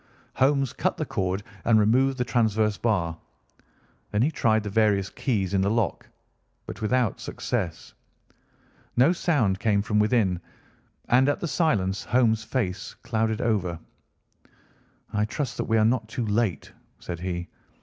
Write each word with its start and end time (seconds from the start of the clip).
Holmes 0.33 0.73
cut 0.73 0.97
the 0.97 1.05
cord 1.05 1.43
and 1.63 1.79
removed 1.79 2.17
the 2.17 2.25
transverse 2.25 2.75
bar. 2.75 3.15
Then 4.09 4.23
he 4.23 4.31
tried 4.31 4.63
the 4.63 4.69
various 4.71 5.11
keys 5.11 5.53
in 5.53 5.61
the 5.61 5.69
lock, 5.69 6.09
but 6.65 6.81
without 6.81 7.19
success. 7.19 7.93
No 8.97 9.13
sound 9.13 9.59
came 9.59 9.83
from 9.83 9.99
within, 9.99 10.41
and 11.09 11.29
at 11.29 11.39
the 11.39 11.47
silence 11.47 12.03
Holmes' 12.03 12.43
face 12.43 12.95
clouded 13.03 13.41
over. 13.41 13.77
"I 15.13 15.23
trust 15.25 15.57
that 15.57 15.65
we 15.65 15.77
are 15.77 15.85
not 15.85 16.09
too 16.09 16.25
late," 16.25 16.71
said 16.97 17.19
he. 17.19 17.47